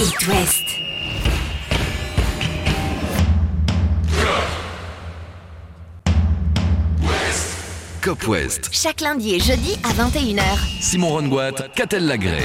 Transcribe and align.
It 0.00 0.28
West. 0.28 0.64
Cop 8.00 8.28
West. 8.28 8.68
Chaque 8.70 9.00
lundi 9.00 9.34
et 9.34 9.40
jeudi 9.40 9.76
à 9.82 9.88
21h. 9.88 10.40
Simon 10.80 11.08
Rongoat, 11.08 11.50
Catel 11.74 12.06
Lagré. 12.06 12.44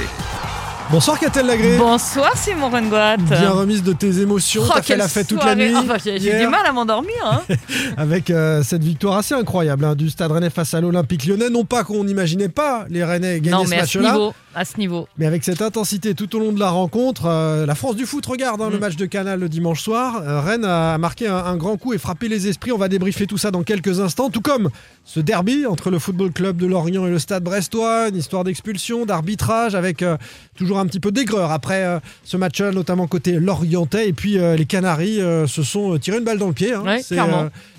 Bonsoir 0.90 1.18
Catel 1.18 1.46
Lagré. 1.46 1.76
Bonsoir 1.76 2.36
Simon 2.36 2.68
Rengoat. 2.70 3.16
Bien 3.16 3.50
remise 3.50 3.82
de 3.82 3.92
tes 3.92 4.20
émotions. 4.20 4.62
Oh, 4.64 4.68
T'as 4.68 4.74
fait 4.76 4.86
quelle 4.88 4.98
la 4.98 5.08
fête 5.08 5.26
toute 5.26 5.42
la 5.44 5.54
nuit. 5.56 5.72
Ah 5.74 5.82
bah, 5.86 5.96
J'ai 6.04 6.18
du 6.38 6.46
mal 6.46 6.64
à 6.64 6.72
m'endormir. 6.72 7.14
hein. 7.24 7.40
Avec 7.96 8.30
euh, 8.30 8.62
cette 8.62 8.84
victoire 8.84 9.16
assez 9.16 9.34
incroyable 9.34 9.84
hein, 9.84 9.94
du 9.96 10.08
Stade 10.10 10.30
Rennais 10.30 10.50
face 10.50 10.72
à 10.74 10.80
l'Olympique 10.80 11.26
Lyonnais. 11.26 11.50
Non 11.50 11.64
pas 11.64 11.82
qu'on 11.84 12.04
n'imaginait 12.04 12.48
pas 12.50 12.84
les 12.90 13.02
Rennais 13.02 13.40
gagner 13.40 13.56
non, 13.56 13.64
ce 13.64 13.70
mais 13.70 13.78
à 13.80 13.86
ce 13.86 13.98
match-là. 13.98 14.12
niveau, 14.12 14.34
à 14.54 14.64
ce 14.64 14.78
niveau. 14.78 15.08
Mais 15.18 15.26
avec 15.26 15.42
cette 15.42 15.62
intensité 15.62 16.14
tout 16.14 16.36
au 16.36 16.38
long 16.38 16.52
de 16.52 16.60
la 16.60 16.70
rencontre, 16.70 17.26
euh, 17.26 17.66
la 17.66 17.74
France 17.74 17.96
du 17.96 18.06
foot 18.06 18.24
regarde 18.26 18.60
hein, 18.62 18.68
le 18.70 18.76
Mm. 18.76 18.80
match 18.80 18.96
de 18.96 19.06
Canal 19.06 19.40
le 19.40 19.48
dimanche 19.48 19.82
soir. 19.82 20.22
Euh, 20.22 20.40
Rennes 20.40 20.64
a 20.66 20.96
marqué 20.98 21.26
un, 21.26 21.36
un 21.36 21.56
grand 21.56 21.76
coup 21.76 21.92
et 21.94 21.98
frappé 21.98 22.28
les 22.28 22.46
esprits. 22.46 22.70
On 22.72 22.78
va 22.78 22.88
débriefer 22.88 23.26
tout 23.26 23.38
ça 23.38 23.50
dans 23.50 23.62
quelques 23.64 23.98
instants. 24.00 24.30
Tout 24.30 24.42
comme 24.42 24.70
ce 25.04 25.18
derby 25.18 25.66
entre 25.66 25.90
le 25.90 25.98
Football 25.98 26.30
Club 26.30 26.56
de 26.58 26.66
Lorient 26.66 27.06
et 27.06 27.10
le 27.10 27.18
Stade 27.18 27.42
Brestois. 27.42 28.10
Une 28.10 28.16
histoire 28.16 28.44
d'expulsion, 28.44 29.06
d'arbitrage 29.06 29.74
avec 29.74 30.02
euh, 30.02 30.16
toujours 30.74 30.80
un 30.80 30.86
petit 30.86 31.00
peu 31.00 31.12
d'aigreur 31.12 31.52
après 31.52 31.84
euh, 31.84 32.00
ce 32.24 32.36
match-là, 32.36 32.72
notamment 32.72 33.06
côté 33.06 33.32
Lorientais. 33.32 34.08
Et 34.08 34.12
puis 34.12 34.38
euh, 34.38 34.56
les 34.56 34.64
Canaries 34.64 35.20
euh, 35.20 35.46
se 35.46 35.62
sont 35.62 35.96
tirés 35.98 36.18
une 36.18 36.24
balle 36.24 36.38
dans 36.38 36.48
le 36.48 36.52
pied. 36.52 36.72
hein. 36.72 36.82
Ouais, 36.84 37.02
C'est 37.02 37.16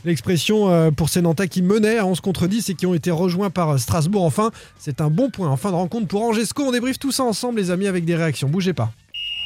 l'expression 0.05 0.91
pour 0.95 1.09
ces 1.09 1.21
Nantais 1.21 1.47
qui 1.47 1.61
menaient 1.61 1.97
à 1.97 2.05
11 2.05 2.21
contre 2.21 2.47
10 2.47 2.69
et 2.69 2.75
qui 2.75 2.85
ont 2.85 2.93
été 2.93 3.11
rejoints 3.11 3.49
par 3.49 3.79
Strasbourg. 3.79 4.23
Enfin, 4.23 4.51
c'est 4.77 5.01
un 5.01 5.09
bon 5.09 5.29
point 5.29 5.49
en 5.49 5.57
fin 5.57 5.71
de 5.71 5.75
rencontre 5.75 6.07
pour 6.07 6.21
Angesco. 6.21 6.63
On 6.63 6.71
débriefe 6.71 6.99
tout 6.99 7.11
ça 7.11 7.23
ensemble, 7.23 7.59
les 7.59 7.71
amis, 7.71 7.87
avec 7.87 8.05
des 8.05 8.15
réactions. 8.15 8.47
Bougez 8.47 8.73
pas. 8.73 8.91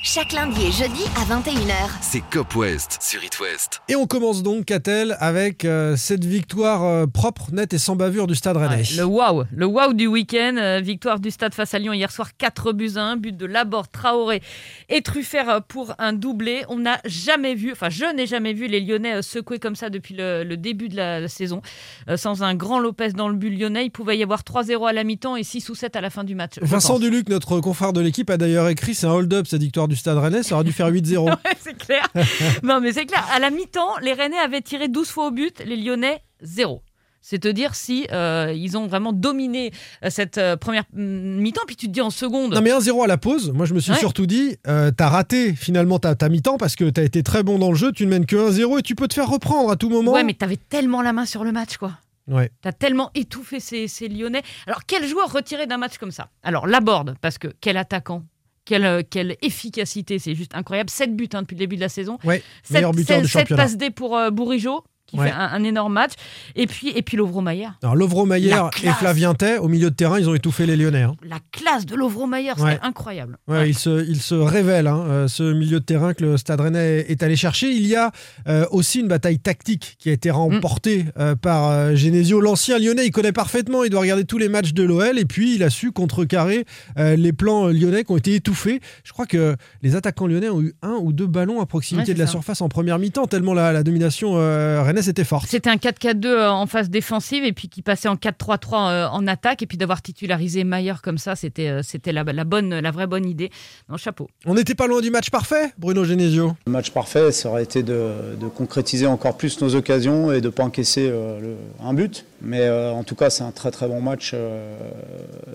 Chaque 0.02 0.31
lundi 0.31 0.62
et 0.66 0.71
jeudi 0.71 1.03
à 1.17 1.26
21h. 1.26 1.73
C'est 1.99 2.21
Cop 2.31 2.55
West 2.55 2.99
sur 3.02 3.21
It 3.21 3.38
West. 3.41 3.81
Et 3.90 3.98
on 3.98 4.07
commence 4.07 4.43
donc, 4.43 4.63
Catel, 4.65 5.18
avec 5.20 5.65
euh, 5.65 5.98
cette 5.98 6.23
victoire 6.23 6.85
euh, 6.85 7.05
propre, 7.05 7.51
nette 7.51 7.73
et 7.73 7.77
sans 7.77 7.98
bavure 7.98 8.26
du 8.26 8.34
Stade 8.34 8.55
Rennais. 8.55 8.77
Ouais, 8.77 8.98
le 8.98 9.04
wow, 9.04 9.43
le 9.54 9.65
wow 9.65 9.93
du 9.93 10.07
week-end. 10.07 10.55
euh, 10.57 10.79
victoire 10.79 11.20
du 11.20 11.32
Stade 11.32 11.54
face 11.54 11.73
à 11.73 11.79
Lyon 11.79 11.91
hier 11.91 12.12
soir, 12.12 12.29
4 12.38 12.71
buts 12.71 12.91
à 12.96 13.01
1. 13.01 13.18
But 13.18 13.35
de 13.35 13.46
Laborde, 13.46 13.88
Traoré 13.91 14.41
et 14.88 15.01
Truffert 15.01 15.62
pour 15.68 15.93
un 15.99 16.13
doublé. 16.13 16.63
On 16.70 16.77
n'a 16.79 17.01
jamais 17.04 17.54
vu, 17.54 17.73
enfin 17.73 17.90
je 17.90 18.05
n'ai 18.16 18.26
jamais 18.26 18.54
vu 18.54 18.68
les 18.68 18.79
Lyonnais 18.79 19.21
secouer 19.21 19.60
comme 19.60 19.76
ça 19.76 19.90
depuis 19.90 20.16
le, 20.16 20.45
le 20.45 20.55
début 20.55 20.88
de 20.88 20.95
la, 20.95 21.20
la 21.20 21.27
saison. 21.27 21.62
Euh, 22.07 22.16
sans 22.16 22.41
un 22.41 22.55
grand 22.55 22.79
Lopez 22.79 23.10
dans 23.10 23.27
le 23.27 23.35
but 23.35 23.49
lyonnais, 23.51 23.85
il 23.85 23.91
pouvait 23.91 24.18
y 24.18 24.23
avoir 24.23 24.43
3-0 24.43 24.88
à 24.88 24.93
la 24.93 25.04
mi-temps 25.04 25.35
et 25.35 25.43
6 25.43 25.68
ou 25.70 25.76
7 25.76 25.98
à 25.98 26.01
la 26.01 26.10
fin 26.10 26.23
du 26.23 26.35
match. 26.35 26.54
Vincent 26.62 26.93
pense. 26.93 27.01
Duluc, 27.01 27.27
notre 27.27 27.60
confrère 27.60 27.91
de 27.91 27.99
l'équipe, 27.99 28.29
a 28.29 28.38
d'ailleurs 28.38 28.70
écrit 28.70 28.95
c'est 28.95 29.05
un 29.05 29.12
hold-up 29.12 29.45
cette 29.45 29.62
victoire 29.62 29.88
du 29.90 29.95
Stade 29.98 30.18
Rennais, 30.18 30.43
ça 30.43 30.55
aurait 30.55 30.63
dû 30.63 30.71
faire 30.71 30.90
8-0. 30.90 31.26
Ouais, 31.29 31.35
c'est 31.59 31.77
clair. 31.77 32.07
non, 32.63 32.79
mais 32.79 32.93
c'est 32.93 33.05
clair. 33.05 33.26
À 33.34 33.40
la 33.40 33.49
mi-temps, 33.49 33.98
les 34.01 34.13
Rennais 34.13 34.37
avaient 34.37 34.62
tiré 34.62 34.87
12 34.87 35.09
fois 35.09 35.27
au 35.27 35.32
but, 35.32 35.62
les 35.65 35.76
Lyonnais, 35.76 36.21
zéro. 36.41 36.82
C'est 37.21 37.40
te 37.40 37.49
dire 37.49 37.76
si 37.76 38.07
euh, 38.13 38.54
ils 38.55 38.77
ont 38.77 38.87
vraiment 38.87 39.12
dominé 39.12 39.71
euh, 40.05 40.10
cette 40.10 40.37
euh, 40.37 40.55
première 40.55 40.84
mm, 40.93 41.01
mi-temps. 41.41 41.63
Puis 41.67 41.76
tu 41.76 41.87
te 41.87 41.91
dis 41.91 41.99
en 41.99 42.12
seconde. 42.12 42.54
Non 42.54 42.62
mais 42.62 42.71
1-0 42.71 43.04
à 43.04 43.07
la 43.07 43.17
pause, 43.17 43.51
moi 43.51 43.65
je 43.65 43.73
me 43.73 43.82
suis 43.82 43.91
Ouais. 43.91 43.98
surtout 43.98 44.26
dit, 44.26 44.55
euh, 44.67 44.90
t'as 44.91 45.10
raté 45.10 45.54
finalement 45.54 45.99
ta, 45.99 46.15
ta 46.15 46.29
mi-temps 46.29 46.57
parce 46.57 46.77
que 46.77 46.90
t'as 46.90 47.04
été 47.04 47.21
très 47.21 47.43
bon 47.43 47.60
dans 47.60 47.71
le 47.71 47.76
jeu, 47.76 47.91
tu 47.91 48.05
ne 48.05 48.10
mènes 48.12 48.26
que 48.26 48.37
1-0 48.37 48.79
et 48.79 48.82
tu 48.84 48.95
peux 48.95 49.10
te 49.10 49.13
faire 49.15 49.29
reprendre 49.29 49.70
à 49.70 49.76
tout 49.76 49.90
moment. 49.90 50.13
ouais, 50.13 50.23
mais 50.23 50.34
t'avais 50.34 50.55
tellement 50.57 51.01
la 51.01 51.12
main 51.12 51.26
sur 51.26 51.43
le 51.43 51.51
match, 51.51 51.76
quoi. 51.76 51.91
Ouais. 52.29 52.51
T'as 52.62 52.71
tellement 52.71 53.10
étouffé 53.15 53.60
ces, 53.60 53.87
ces 53.90 54.07
Lyonnais. 54.07 54.43
Alors, 54.67 54.85
quel 54.87 55.05
joueur 55.05 55.29
retiré 55.34 55.65
d'un 55.67 55.77
match 55.77 55.98
comme 55.98 56.12
ça? 56.12 56.29
Alors, 56.43 56.67
Laborde, 56.67 57.15
parce 57.21 57.37
que 57.40 57.48
quel 57.60 57.76
attaquant? 57.76 58.23
Quelle, 58.70 58.85
euh, 58.85 59.01
quelle 59.09 59.35
efficacité, 59.41 60.20
c'est 60.20 60.35
juste 60.35 60.53
incroyable. 60.53 60.91
7 60.91 61.15
buts 61.15 61.27
hein, 61.34 61.41
depuis 61.41 61.55
le 61.55 61.59
début 61.59 61.75
de 61.75 61.81
la 61.81 61.89
saison. 61.89 62.20
Ouais, 62.23 62.43
Sept- 62.63 62.73
meilleur 62.76 62.91
buteur 62.91 63.15
sept- 63.17 63.23
du 63.26 63.27
sept 63.31 63.41
championnat. 63.41 63.63
passes 63.63 63.77
D 63.77 63.89
pour 63.89 64.16
euh, 64.16 64.29
Bourigeau, 64.29 64.84
qui 65.09 65.18
Ouais. 65.19 65.28
fait 65.28 65.34
un, 65.34 65.50
un 65.53 65.63
énorme 65.63 65.94
match. 65.94 66.12
Et 66.56 66.68
puis, 66.68 66.90
et 66.90 67.02
puis 67.02 67.18
Lovro-Maillard. 67.18 67.74
Alors 67.84 67.95
Lovro 67.95 68.25
et 68.33 68.39
classe. 68.39 68.97
Flavien 68.97 69.33
Tay, 69.33 69.57
au 69.57 69.67
milieu 69.67 69.89
de 69.89 69.95
terrain, 69.95 70.19
ils 70.19 70.29
ont 70.29 70.35
étouffé 70.35 70.66
les 70.66 70.75
Lyonnais. 70.75 71.03
hein. 71.03 71.16
La 71.28 71.38
classe 71.51 71.85
de 71.85 71.95
Lovro-Maillard, 71.95 72.57
c'était 72.57 72.69
Ouais. 72.72 72.79
incroyable. 72.81 73.38
Ouais. 73.47 73.69
Il, 73.69 73.75
se, 73.78 74.06
il 74.07 74.22
se 74.22 74.35
révèle, 74.35 74.88
hein, 74.88 75.03
euh, 75.07 75.28
ce 75.28 75.44
milieu 75.53 75.79
de 75.79 75.85
terrain 75.85 76.13
que 76.13 76.23
le 76.23 76.38
Stade 76.38 76.61
Rennais 76.61 77.06
est 77.09 77.23
allé 77.23 77.35
chercher. 77.35 77.72
Il 77.72 77.85
y 77.88 77.95
a 77.95 78.11
euh, 78.47 78.66
aussi 78.72 79.00
une 79.00 79.07
bataille 79.07 79.39
tactique 79.39 79.95
qui 80.00 80.09
a 80.09 80.13
été 80.13 80.29
remportée 80.31 81.06
euh, 81.17 81.35
par 81.35 81.69
euh, 81.69 81.95
Genesio. 81.95 82.39
L'ancien 82.41 82.78
lyonnais, 82.79 83.06
il 83.06 83.12
connaît 83.12 83.31
parfaitement, 83.31 83.83
il 83.83 83.89
doit 83.89 84.01
regarder 84.01 84.25
tous 84.25 84.38
les 84.38 84.50
matchs 84.50 84.73
de 84.73 84.83
l'OL 84.83 85.17
et 85.17 85.25
puis 85.25 85.56
il 85.56 85.63
a 85.63 85.69
su 85.69 85.91
contrecarrer 85.91 86.66
les 86.97 87.33
plans 87.33 87.67
lyonnais 87.67 88.03
qui 88.03 88.12
ont 88.12 88.17
été 88.17 88.35
étouffés. 88.35 88.79
Je 89.03 89.13
crois 89.13 89.25
que 89.25 89.56
les 89.81 89.95
attaquants 89.95 90.28
lyonnais 90.28 90.50
ont 90.50 90.62
eu 90.62 90.73
un 90.81 90.95
ou 91.01 91.13
deux 91.13 91.28
ballons 91.28 91.62
à 91.62 91.66
proximité 91.66 92.13
de 92.13 92.19
la 92.19 92.25
c'est 92.25 92.31
ça. 92.31 92.31
surface 92.33 92.62
en 92.62 92.69
première 92.69 93.00
mi-temps, 93.00 93.28
tellement 93.28 93.53
la, 93.53 93.72
la 93.72 93.83
domination 93.83 94.33
euh, 94.35 94.81
rennaise 94.99 95.09
était 95.09 95.23
forte. 95.23 95.47
C'était 95.49 95.69
un 95.69 95.75
4-4-2 95.75 96.25
euh, 96.27 96.49
en 96.49 96.65
phase 96.67 96.89
défensive 96.89 97.43
et 97.43 97.53
puis 97.53 97.69
qui 97.69 97.81
passait 97.81 98.07
en 98.07 98.15
4-3-3 98.15 98.89
euh, 98.91 99.07
en 99.09 99.25
attaque. 99.27 99.61
Et 99.61 99.65
puis 99.65 99.77
d'avoir 99.77 100.01
titularisé 100.01 100.63
Mayer 100.63 100.93
comme 101.01 101.17
ça, 101.17 101.35
c'était 101.35 101.69
euh, 101.69 101.81
c'était 101.83 102.11
la, 102.11 102.23
la, 102.23 102.43
bonne, 102.43 102.79
la 102.79 102.91
vraie 102.91 103.07
bonne 103.07 103.25
idée. 103.25 103.49
Non, 103.89 103.97
chapeau. 103.97 104.29
On 104.45 104.53
n'était 104.53 104.75
pas 104.75 104.88
loin 104.88 105.01
du 105.01 105.09
match 105.11 105.29
parfait, 105.29 105.71
Bruno 105.77 106.03
Genesio. 106.03 106.53
Le 106.67 106.71
match 106.71 106.91
parfait, 106.91 107.31
ça 107.31 107.49
aurait 107.49 107.63
été 107.63 107.83
de, 107.83 108.35
de 108.39 108.47
concrétiser 108.47 109.07
encore 109.07 109.38
plus 109.38 109.61
nos 109.61 109.75
occasions 109.75 110.31
et 110.31 110.41
de 110.41 110.47
ne 110.47 110.51
pas 110.51 110.63
encaisser 110.63 111.09
euh, 111.09 111.39
le- 111.39 111.57
un 111.85 111.93
but. 111.93 112.25
Mais 112.41 112.61
euh, 112.61 112.91
en 112.91 113.03
tout 113.03 113.15
cas, 113.15 113.29
c'est 113.29 113.43
un 113.43 113.51
très 113.51 113.71
très 113.71 113.88
bon 113.88 114.01
match 114.01 114.31
euh, 114.33 114.77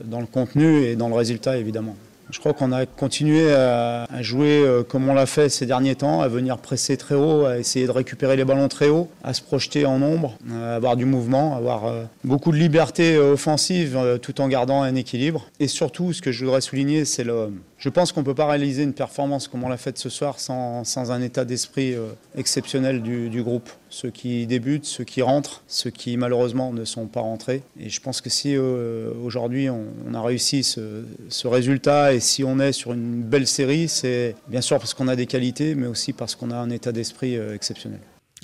dans 0.04 0.20
le 0.20 0.26
contenu 0.26 0.82
et 0.84 0.96
dans 0.96 1.08
le 1.08 1.14
résultat, 1.14 1.56
évidemment. 1.56 1.96
Je 2.34 2.40
crois 2.40 2.52
qu'on 2.52 2.72
a 2.72 2.84
continué 2.84 3.52
à, 3.52 4.08
à 4.10 4.22
jouer 4.22 4.58
euh, 4.58 4.82
comme 4.82 5.08
on 5.08 5.14
l'a 5.14 5.24
fait 5.24 5.48
ces 5.48 5.66
derniers 5.66 5.94
temps, 5.94 6.20
à 6.20 6.26
venir 6.26 6.58
presser 6.58 6.96
très 6.96 7.14
haut, 7.14 7.44
à 7.44 7.58
essayer 7.58 7.86
de 7.86 7.92
récupérer 7.92 8.34
les 8.34 8.44
ballons 8.44 8.66
très 8.66 8.88
haut, 8.88 9.08
à 9.22 9.34
se 9.34 9.40
projeter 9.40 9.86
en 9.86 10.02
ombre, 10.02 10.36
à 10.52 10.74
avoir 10.74 10.96
du 10.96 11.04
mouvement, 11.04 11.56
avoir 11.56 11.86
euh, 11.86 12.02
beaucoup 12.24 12.50
de 12.50 12.56
liberté 12.56 13.14
euh, 13.14 13.34
offensive 13.34 14.18
tout 14.20 14.40
en 14.40 14.48
gardant 14.48 14.82
un 14.82 14.96
équilibre. 14.96 15.46
Et 15.60 15.68
surtout, 15.68 16.12
ce 16.12 16.22
que 16.22 16.32
je 16.32 16.44
voudrais 16.44 16.60
souligner, 16.60 17.04
c'est 17.04 17.22
le, 17.22 17.52
je 17.78 17.88
pense 17.88 18.10
qu'on 18.10 18.20
ne 18.20 18.24
peut 18.24 18.34
pas 18.34 18.46
réaliser 18.46 18.82
une 18.82 18.94
performance 18.94 19.46
comme 19.46 19.62
on 19.62 19.68
l'a 19.68 19.76
faite 19.76 19.98
ce 19.98 20.08
soir 20.08 20.40
sans, 20.40 20.84
un 20.96 21.22
état 21.22 21.44
d'esprit 21.44 21.94
exceptionnel 22.36 23.02
du, 23.02 23.42
groupe. 23.42 23.68
Ceux 23.90 24.10
qui 24.10 24.46
débutent, 24.46 24.86
ceux 24.86 25.04
qui 25.04 25.22
rentrent, 25.22 25.62
ceux 25.68 25.90
qui 25.90 26.16
malheureusement 26.16 26.72
ne 26.72 26.84
sont 26.84 27.06
pas 27.06 27.20
rentrés. 27.20 27.62
Et 27.78 27.90
je 27.90 28.00
pense 28.00 28.20
que 28.20 28.30
si 28.30 28.56
aujourd'hui 28.56 29.68
on, 29.70 29.84
on 30.08 30.14
a 30.14 30.22
réussi 30.22 30.64
ce, 30.64 31.04
ce 31.28 31.46
résultat 31.46 32.14
et 32.14 32.20
si 32.24 32.42
on 32.42 32.58
est 32.58 32.72
sur 32.72 32.92
une 32.92 33.22
belle 33.22 33.46
série, 33.46 33.88
c'est 33.88 34.34
bien 34.48 34.60
sûr 34.60 34.78
parce 34.78 34.94
qu'on 34.94 35.08
a 35.08 35.16
des 35.16 35.26
qualités, 35.26 35.74
mais 35.74 35.86
aussi 35.86 36.12
parce 36.12 36.34
qu'on 36.34 36.50
a 36.50 36.56
un 36.56 36.70
état 36.70 36.92
d'esprit 36.92 37.36
euh, 37.36 37.54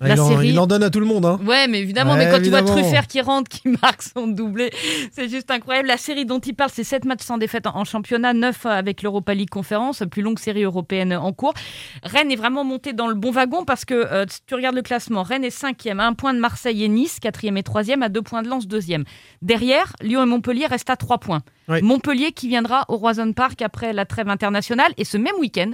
La 0.00 0.14
il, 0.14 0.20
en, 0.20 0.28
série- 0.28 0.48
il 0.48 0.58
en 0.58 0.66
donne 0.66 0.82
à 0.82 0.90
tout 0.90 1.00
le 1.00 1.06
monde. 1.06 1.26
Hein. 1.26 1.38
Ouais, 1.44 1.68
mais 1.68 1.80
évidemment, 1.80 2.12
Ouais, 2.14 2.24
mais 2.26 2.30
quand 2.30 2.42
tu 2.42 2.48
vois 2.50 2.62
Truffert 2.62 3.06
qui 3.06 3.20
rentre, 3.20 3.48
qui 3.50 3.68
marque 3.82 4.02
son 4.02 4.26
doublé, 4.26 4.70
c'est 5.12 5.28
juste 5.28 5.50
incroyable. 5.50 5.88
La 5.88 5.96
série 5.96 6.24
dont 6.24 6.38
il 6.38 6.54
parle, 6.54 6.70
c'est 6.72 6.84
7 6.84 7.04
matchs 7.04 7.22
sans 7.24 7.38
défaite 7.38 7.66
en, 7.66 7.76
en 7.76 7.84
championnat, 7.84 8.32
9 8.32 8.66
avec 8.66 9.02
l'Europa 9.02 9.34
League 9.34 9.50
Conférence, 9.50 10.02
plus 10.10 10.22
longue 10.22 10.38
série 10.38 10.62
européenne 10.62 11.12
en 11.12 11.32
cours. 11.32 11.52
Rennes 12.02 12.30
est 12.30 12.36
vraiment 12.36 12.64
monté 12.64 12.92
dans 12.92 13.08
le 13.08 13.14
bon 13.14 13.30
wagon 13.30 13.64
parce 13.64 13.84
que 13.84 13.94
euh, 13.94 14.24
si 14.28 14.40
tu 14.46 14.54
regardes 14.54 14.76
le 14.76 14.82
classement, 14.82 15.22
Rennes 15.22 15.44
est 15.44 15.56
5e, 15.56 15.98
à 15.98 16.06
un 16.06 16.14
point 16.14 16.32
de 16.34 16.38
Marseille 16.40 16.82
et 16.84 16.88
Nice, 16.88 17.18
4e 17.22 17.56
et 17.58 17.62
3e, 17.62 18.02
à 18.02 18.08
deux 18.08 18.22
points 18.22 18.42
de 18.42 18.48
Lens, 18.48 18.66
2e. 18.66 19.04
Derrière, 19.42 19.92
Lyon 20.02 20.22
et 20.22 20.26
Montpellier 20.26 20.66
restent 20.66 20.90
à 20.90 20.96
3 20.96 21.18
points. 21.18 21.40
Ouais. 21.68 21.82
Montpellier 21.82 22.32
qui 22.32 22.48
viendra 22.48 22.84
au 22.88 22.96
Roison 22.96 23.32
Park 23.32 23.62
après 23.62 23.92
la 23.92 24.04
trêve 24.06 24.28
internationale 24.28 24.92
et 24.96 25.04
ce 25.04 25.16
même 25.16 25.34
week-end, 25.40 25.70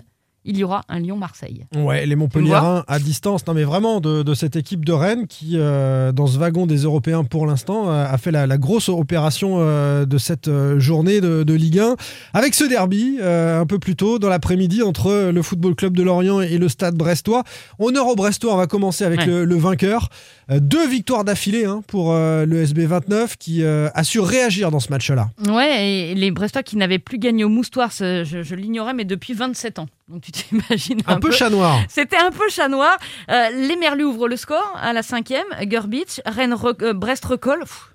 il 0.46 0.56
y 0.56 0.64
aura 0.64 0.82
un 0.88 0.98
Lyon-Marseille. 1.00 1.66
Ouais, 1.76 2.06
les 2.06 2.16
Montpelliérains 2.16 2.84
à 2.88 2.98
distance. 2.98 3.46
Non, 3.46 3.54
mais 3.54 3.64
vraiment 3.64 4.00
de, 4.00 4.22
de 4.22 4.34
cette 4.34 4.56
équipe 4.56 4.84
de 4.84 4.92
Rennes 4.92 5.26
qui, 5.26 5.52
euh, 5.56 6.12
dans 6.12 6.26
ce 6.26 6.38
wagon 6.38 6.66
des 6.66 6.78
Européens 6.84 7.24
pour 7.24 7.46
l'instant, 7.46 7.90
a 7.90 8.16
fait 8.18 8.30
la, 8.30 8.46
la 8.46 8.58
grosse 8.58 8.88
opération 8.88 9.56
euh, 9.58 10.06
de 10.06 10.18
cette 10.18 10.48
euh, 10.48 10.78
journée 10.78 11.20
de, 11.20 11.42
de 11.42 11.54
Ligue 11.54 11.78
1 11.80 11.96
avec 12.32 12.54
ce 12.54 12.64
derby 12.64 13.18
euh, 13.20 13.60
un 13.60 13.66
peu 13.66 13.78
plus 13.78 13.96
tôt 13.96 14.18
dans 14.18 14.28
l'après-midi 14.28 14.82
entre 14.82 15.30
le 15.32 15.42
Football 15.42 15.74
Club 15.74 15.96
de 15.96 16.02
Lorient 16.02 16.40
et 16.40 16.58
le 16.58 16.68
Stade 16.68 16.94
Brestois. 16.94 17.42
Honneur 17.78 18.06
au 18.06 18.14
Brestois, 18.16 18.54
on 18.54 18.56
va 18.56 18.66
commencer 18.66 19.04
avec 19.04 19.20
Ouais. 19.20 19.26
le, 19.26 19.44
le 19.44 19.56
vainqueur. 19.56 20.08
Deux 20.50 20.86
victoires 20.88 21.24
d'affilée 21.24 21.64
hein, 21.64 21.82
pour 21.88 22.12
le 22.14 22.62
SB 22.62 22.86
29 22.86 23.36
qui 23.36 23.64
a 23.64 24.04
su 24.04 24.20
réagir 24.20 24.70
dans 24.70 24.78
ce 24.78 24.90
match-là. 24.90 25.30
Ouais, 25.48 25.88
et 26.10 26.14
les 26.14 26.30
Brestois 26.30 26.62
qui 26.62 26.76
n'avaient 26.76 26.98
plus 27.00 27.18
gagné 27.18 27.42
au 27.44 27.48
Moustoir, 27.48 27.90
je 27.90 28.54
l'ignorais, 28.54 28.94
mais 28.94 29.04
depuis 29.04 29.32
27 29.32 29.78
ans. 29.80 29.86
Donc 30.08 30.22
tu 30.22 30.30
t'imagines 30.32 31.00
un, 31.06 31.14
Un, 31.14 31.20
peu 31.20 31.30
chat 31.32 31.50
noir. 31.50 31.80
C'était 31.88 32.16
un 32.18 32.30
peu 32.30 32.48
chat 32.48 32.68
noir. 32.68 32.96
Euh, 33.30 33.50
les 33.50 33.76
Merlus 33.76 34.04
ouvrent 34.04 34.28
le 34.28 34.36
score 34.36 34.72
à 34.80 34.92
la 34.92 35.02
cinquième. 35.02 35.46
Gurbich, 35.62 36.20
Rennes, 36.24 36.54
re- 36.54 36.80
euh, 36.82 36.92
Brest 36.92 37.24
recolle. 37.24 37.60
Pff, 37.60 37.92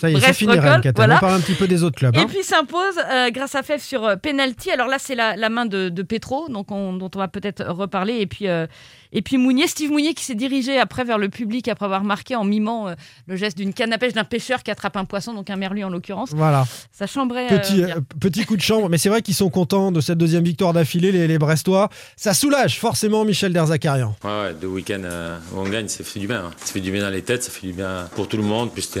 Ça 0.00 0.08
y 0.10 0.12
est, 0.12 0.16
c'est 0.16 0.20
Brest 0.22 0.38
fini, 0.38 0.58
Rennes, 0.58 0.80
Catel. 0.80 0.92
voilà. 0.96 1.16
On 1.16 1.20
parle 1.20 1.34
un 1.34 1.40
petit 1.40 1.54
peu 1.54 1.66
des 1.68 1.82
autres 1.82 1.96
clubs. 1.96 2.14
Et 2.16 2.20
hein. 2.20 2.26
puis 2.28 2.42
s'impose 2.42 2.80
euh, 3.10 3.30
grâce 3.30 3.54
à 3.54 3.62
Fef 3.62 3.82
sur 3.82 4.04
euh, 4.04 4.16
penalty. 4.16 4.70
Alors 4.70 4.86
là, 4.88 4.96
c'est 4.98 5.14
la, 5.14 5.36
la 5.36 5.48
main 5.48 5.66
de, 5.66 5.88
de 5.88 6.02
Petro, 6.02 6.48
donc 6.48 6.70
on- 6.72 6.92
dont 6.94 7.10
on 7.14 7.18
va 7.18 7.28
peut-être 7.28 7.64
reparler. 7.64 8.14
Et 8.14 8.26
puis, 8.26 8.48
euh, 8.48 8.66
et 9.12 9.22
puis 9.22 9.38
Mounier, 9.38 9.66
Steve 9.66 9.90
Mounier 9.90 10.14
qui 10.14 10.24
s'est 10.24 10.34
dirigé 10.34 10.78
après 10.78 11.04
vers 11.04 11.18
le 11.18 11.28
public 11.28 11.66
après 11.68 11.84
avoir 11.84 12.04
marqué 12.04 12.36
en 12.36 12.44
mimant 12.44 12.88
euh, 12.88 12.94
le 13.26 13.36
geste 13.36 13.56
d'une 13.56 13.72
canne 13.74 13.92
à 13.92 13.98
pêche 13.98 14.12
d'un 14.12 14.24
pêcheur 14.24 14.62
qui 14.62 14.70
attrape 14.70 14.96
un 14.96 15.04
poisson, 15.04 15.34
donc 15.34 15.50
un 15.50 15.56
merlu 15.56 15.82
en 15.84 15.88
l'occurrence. 15.90 16.30
Voilà, 16.32 16.64
Ça 16.92 17.06
chambrait. 17.06 17.48
petit, 17.48 17.82
euh, 17.82 17.96
petit 18.20 18.44
coup 18.44 18.56
de 18.56 18.62
chambre. 18.62 18.88
Mais 18.88 18.98
c'est 18.98 19.08
vrai 19.08 19.22
qu'ils 19.22 19.34
sont 19.34 19.50
contents 19.50 19.90
de 19.92 20.00
cette 20.00 20.18
deuxième 20.18 20.44
victoire 20.44 20.72
d'affilée, 20.72 21.10
les, 21.12 21.26
les 21.26 21.38
Brestois. 21.38 21.88
Ça 22.16 22.34
soulage 22.34 22.78
forcément 22.78 23.24
Michel 23.24 23.52
Derzakarian. 23.52 24.14
Ouais, 24.24 24.30
ouais, 24.30 24.54
deux 24.54 24.68
week-ends 24.68 25.02
euh, 25.04 25.38
où 25.54 25.60
on 25.60 25.68
gagne, 25.68 25.88
ça 25.88 26.04
fait 26.04 26.20
du 26.20 26.26
bien. 26.28 26.44
hein. 26.46 26.50
Ça 26.58 26.72
fait 26.72 26.80
du 26.80 26.92
bien 26.92 27.02
dans 27.02 27.10
les 27.10 27.22
têtes, 27.22 27.42
ça 27.42 27.50
fait 27.50 27.66
du 27.66 27.72
bien 27.72 28.08
pour 28.14 28.28
tout 28.28 28.36
le 28.36 28.42
monde. 28.44 28.70
Puis 28.72 28.82
c'était 28.82 29.00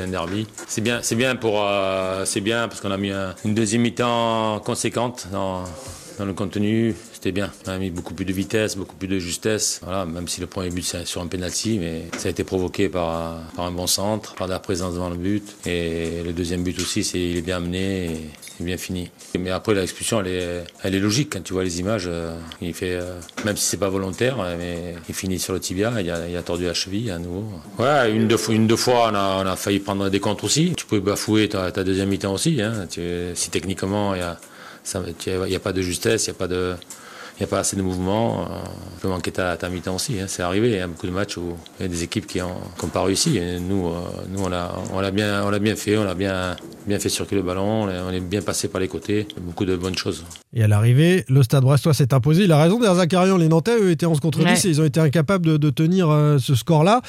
C'est 0.66 0.80
bien, 0.80 1.00
c'est 1.02 1.14
bien 1.16 1.36
pour, 1.36 1.60
euh, 1.62 2.24
c'est 2.24 2.40
bien 2.40 2.68
parce 2.68 2.80
qu'on 2.80 2.90
a 2.90 2.96
mis 2.96 3.10
un- 3.10 3.34
une 3.44 3.54
deuxième 3.54 3.82
mi-temps 3.82 4.60
conséquente 4.60 5.26
dans, 5.32 5.64
dans 6.20 6.26
le 6.26 6.34
contenu. 6.34 6.94
C'était 7.14 7.32
bien. 7.32 7.50
On 7.66 7.70
a 7.70 7.78
mis 7.78 7.90
beaucoup 7.90 8.12
plus 8.12 8.26
de 8.26 8.32
vitesse, 8.32 8.76
beaucoup 8.76 8.94
plus 8.94 9.08
de 9.08 9.18
justesse. 9.18 9.80
Voilà, 9.82 10.04
même 10.04 10.28
si 10.28 10.40
le 10.40 10.46
premier 10.46 10.68
but 10.68 10.84
c'est 10.84 11.06
sur 11.06 11.22
un 11.22 11.26
penalty, 11.26 11.78
mais 11.78 12.04
ça 12.18 12.28
a 12.28 12.30
été 12.30 12.44
provoqué 12.44 12.88
par, 12.90 13.38
par 13.56 13.64
un 13.64 13.72
bon 13.72 13.86
centre, 13.86 14.34
par 14.34 14.46
la 14.46 14.58
présence 14.58 14.94
devant 14.94 15.08
le 15.08 15.16
but. 15.16 15.56
Et 15.66 16.22
le 16.22 16.32
deuxième 16.32 16.62
but 16.62 16.78
aussi, 16.78 17.04
c'est 17.04 17.18
il 17.18 17.38
est 17.38 17.42
bien 17.42 17.56
amené 17.56 18.04
et, 18.04 18.10
et 18.60 18.64
bien 18.64 18.76
fini. 18.76 19.10
Mais 19.38 19.50
après 19.50 19.72
l'expulsion, 19.72 20.20
elle 20.20 20.26
est, 20.26 20.64
elle 20.82 20.94
est 20.94 21.00
logique 21.00 21.30
quand 21.32 21.42
tu 21.42 21.54
vois 21.54 21.64
les 21.64 21.80
images. 21.80 22.04
euh, 22.06 22.34
il 22.60 22.74
fait, 22.74 22.96
euh, 22.96 23.18
même 23.46 23.56
si 23.56 23.64
c'est 23.64 23.78
pas 23.78 23.88
volontaire, 23.88 24.36
euh, 24.40 24.56
mais 24.58 24.96
il 25.08 25.14
finit 25.14 25.38
sur 25.38 25.54
le 25.54 25.60
tibia. 25.60 25.90
Il 26.00 26.10
a, 26.10 26.42
tordu 26.42 26.66
la 26.66 26.74
cheville 26.74 27.10
à 27.10 27.18
nouveau. 27.18 27.44
Ouais, 27.78 28.10
une 28.10 28.28
deux 28.28 28.36
deux 28.36 28.76
fois, 28.76 29.10
on 29.10 29.46
a, 29.46 29.56
failli 29.56 29.78
prendre 29.80 30.10
des 30.10 30.20
contres 30.20 30.44
aussi. 30.44 30.74
Tu 30.76 30.84
peux 30.84 31.00
bafouer 31.00 31.48
ta, 31.48 31.70
deuxième 31.70 32.10
mi-temps 32.10 32.34
aussi. 32.34 32.60
Hein. 32.60 32.86
Si 33.34 33.50
techniquement 33.50 34.14
il 34.14 34.18
y 34.18 34.22
a, 34.22 34.38
il 35.46 35.52
y 35.52 35.56
a 35.56 35.60
pas 35.60 35.72
de 35.72 35.82
justesse, 35.82 36.24
il 36.24 36.28
y 36.28 36.30
a 36.30 36.34
pas 36.34 36.48
de 36.48 36.74
il 37.36 37.44
n'y 37.44 37.48
a 37.48 37.48
pas 37.48 37.60
assez 37.60 37.74
de 37.74 37.80
mouvement, 37.80 38.42
euh, 38.42 38.44
tu 38.96 39.00
peux 39.00 39.08
manquer 39.08 39.30
ta, 39.30 39.56
ta 39.56 39.70
mi-temps 39.70 39.94
aussi. 39.94 40.20
hein. 40.20 40.26
C'est 40.28 40.42
arrivé, 40.42 40.68
il 40.68 40.76
y 40.76 40.78
a 40.78 40.86
beaucoup 40.86 41.06
de 41.06 41.10
matchs 41.10 41.38
où 41.38 41.56
il 41.78 41.84
y 41.84 41.86
a 41.86 41.88
des 41.88 42.02
équipes 42.02 42.26
qui 42.26 42.38
n'ont 42.38 42.88
pas 42.92 43.02
réussi. 43.02 43.38
Et 43.38 43.58
nous, 43.58 43.86
euh, 43.88 43.92
nous 44.28 44.42
on 44.42 44.50
l'a 44.50 44.70
on 44.92 45.00
l'a 45.00 45.10
bien, 45.10 45.42
on 45.46 45.48
l'a 45.48 45.58
bien 45.58 45.74
fait, 45.74 45.96
on 45.96 46.06
a 46.06 46.14
bien, 46.14 46.54
bien 46.86 46.98
fait 46.98 47.08
circuler 47.08 47.40
le 47.40 47.46
ballon, 47.46 47.84
on 47.84 47.88
est- 47.88 47.98
on 47.98 48.10
est 48.10 48.20
bien 48.20 48.42
passé 48.42 48.68
par 48.68 48.78
les 48.82 48.88
côtés. 48.88 49.26
Beaucoup 49.40 49.64
de 49.64 49.74
bonnes 49.74 49.96
choses. 49.96 50.22
Et 50.52 50.62
à 50.62 50.68
l'arrivée, 50.68 51.24
le 51.30 51.42
stade 51.42 51.62
brestois 51.62 51.94
s'est 51.94 52.12
imposé. 52.12 52.44
Il 52.44 52.52
a 52.52 52.62
raison, 52.62 52.78
Derzakarian. 52.78 53.38
Les 53.38 53.48
Nantais, 53.48 53.74
eux, 53.80 53.90
étaient 53.90 54.04
11 54.04 54.20
contre 54.20 54.40
10 54.40 54.44
Ouais. 54.44 54.58
et 54.66 54.68
ils 54.68 54.80
ont 54.82 54.84
été 54.84 55.00
incapables 55.00 55.46
de, 55.46 55.56
de 55.56 55.70
tenir 55.70 56.10
euh, 56.10 56.36
ce 56.36 56.54
score-là. 56.54 57.00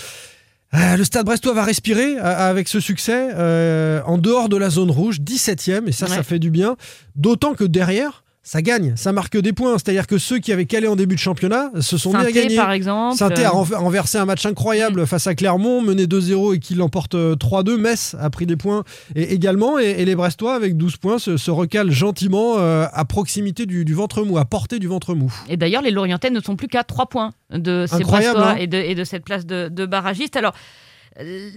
Euh, 0.73 0.95
le 0.95 1.03
stade 1.03 1.25
brestois 1.25 1.53
va 1.53 1.63
respirer 1.65 2.17
euh, 2.17 2.49
avec 2.49 2.67
ce 2.69 2.79
succès 2.79 3.31
euh, 3.35 4.01
en 4.05 4.17
dehors 4.17 4.47
de 4.47 4.55
la 4.55 4.69
zone 4.69 4.89
rouge, 4.89 5.19
17e, 5.19 5.87
et 5.87 5.91
ça, 5.91 6.05
Ouais. 6.07 6.15
ça 6.15 6.23
fait 6.23 6.39
du 6.39 6.49
bien. 6.49 6.77
D'autant 7.15 7.53
que 7.55 7.65
derrière, 7.65 8.23
ça 8.43 8.61
gagne, 8.63 8.93
ça 8.95 9.11
marque 9.13 9.37
des 9.37 9.53
points. 9.53 9.77
C'est-à-dire 9.77 10.07
que 10.07 10.17
ceux 10.17 10.39
qui 10.39 10.51
avaient 10.51 10.65
calé 10.65 10.87
en 10.87 10.95
début 10.95 11.13
de 11.15 11.19
championnat 11.19 11.69
se 11.79 11.97
sont 11.97 12.09
mis 12.11 12.25
à 12.25 12.31
gagner. 12.31 12.55
par 12.55 12.71
exemple. 12.71 13.15
Sainté 13.17 13.43
a 13.43 13.49
Euh, 13.49 13.51
renver- 13.51 13.75
renversé 13.75 14.17
un 14.17 14.25
match 14.25 14.45
incroyable 14.45 15.05
face 15.05 15.27
à 15.27 15.35
Clermont, 15.35 15.81
mené 15.81 16.07
2-0 16.07 16.53
et 16.55 16.59
qui 16.59 16.73
l'emporte 16.73 17.13
euh, 17.15 17.35
3-2. 17.35 17.77
Metz 17.77 18.15
a 18.19 18.29
pris 18.31 18.45
des 18.47 18.55
points 18.55 18.83
et 19.15 19.33
également. 19.33 19.77
Et, 19.77 19.91
et 19.99 20.05
les 20.05 20.15
Brestois, 20.15 20.55
avec 20.55 20.75
12 20.75 20.97
points, 20.97 21.19
se, 21.19 21.37
se 21.37 21.51
recalent 21.51 21.91
gentiment 21.91 22.55
euh, 22.57 22.85
à 22.91 23.05
proximité 23.05 23.65
du, 23.65 23.85
du 23.85 23.93
ventre 23.93 24.23
mou, 24.23 24.37
à 24.39 24.45
portée 24.45 24.79
du 24.79 24.87
ventre 24.87 25.13
mou. 25.13 25.31
Et 25.47 25.55
d'ailleurs, 25.57 25.81
les 25.83 25.91
Lorientais 25.91 26.31
ne 26.31 26.39
sont 26.39 26.55
plus 26.55 26.67
qu'à 26.67 26.83
3 26.83 27.05
points 27.07 27.31
de 27.53 27.85
ces 27.87 27.99
Brestois 28.03 28.51
hein. 28.51 28.55
et, 28.55 28.65
de, 28.67 28.77
et 28.77 28.95
de 28.95 29.03
cette 29.03 29.23
place 29.23 29.45
de, 29.45 29.67
de 29.69 29.85
barragiste. 29.85 30.35
Alors, 30.35 30.53
euh, 30.53 30.57